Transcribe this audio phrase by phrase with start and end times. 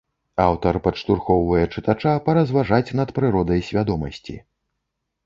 [0.43, 4.35] Аўтар падштурхоўвае чытача паразважаць над прыродай свядомасці.